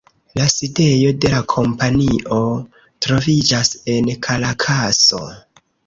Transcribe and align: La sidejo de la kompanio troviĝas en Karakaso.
La 0.37 0.45
sidejo 0.53 1.11
de 1.25 1.31
la 1.33 1.41
kompanio 1.53 2.41
troviĝas 3.07 3.73
en 3.97 4.13
Karakaso. 4.29 5.27